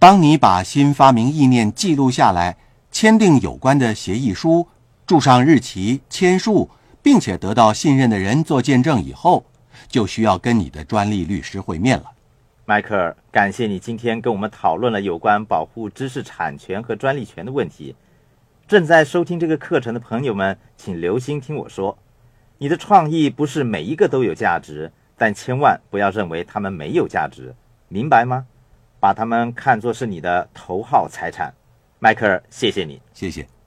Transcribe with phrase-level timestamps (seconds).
[0.00, 2.56] 当你把新发明意念记录下来，
[2.90, 4.66] 签订有关的协议书，
[5.06, 6.70] 注上日期，签署，
[7.02, 9.44] 并且得到信任的人做见证以后，
[9.88, 12.12] 就需要跟你的专利律师会面了。
[12.64, 17.94] 迈克尔，感谢你今天跟我们讨论了有关保护知识产权和专利权的问题。
[18.66, 21.98] 正在收听这个课程的朋友们，请留心听我说：
[22.56, 27.54] 你的创意不是每一个都有价值，但千万不要认为他们没有价值，
[27.88, 28.46] 明白吗？
[29.00, 31.52] 把他们看作是你的头号财产，
[31.98, 33.59] 迈克尔，谢谢你，谢谢。